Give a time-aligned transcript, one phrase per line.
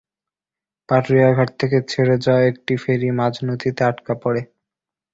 [0.89, 4.41] পাটুরিয়া ঘাট থেকে ছেড়ে যাওয়া একটি ফেরি মাঝ নদীতে আটকা পড়ে।